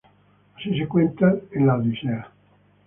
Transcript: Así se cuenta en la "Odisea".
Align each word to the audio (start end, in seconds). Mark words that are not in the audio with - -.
Así 0.55 0.79
se 0.79 0.87
cuenta 0.87 1.31
en 1.51 1.67
la 1.67 1.75
"Odisea". 1.75 2.31